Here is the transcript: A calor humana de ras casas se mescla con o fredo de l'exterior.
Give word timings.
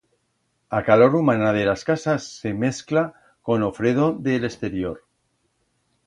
A 0.77 0.79
calor 0.87 1.11
humana 1.17 1.51
de 1.53 1.61
ras 1.69 1.83
casas 1.89 2.23
se 2.39 2.49
mescla 2.63 3.03
con 3.47 3.59
o 3.69 3.71
fredo 3.79 4.07
de 4.25 4.33
l'exterior. 4.41 4.97